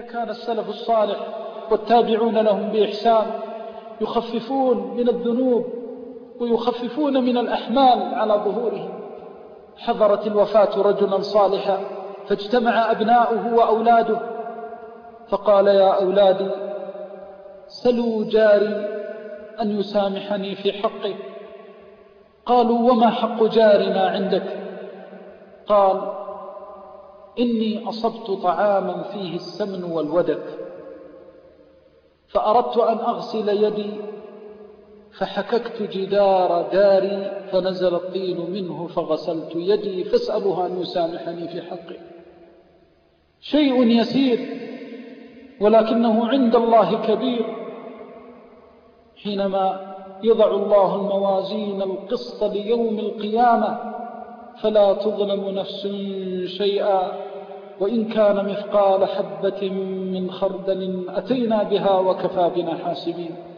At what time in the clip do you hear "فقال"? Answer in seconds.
15.28-15.66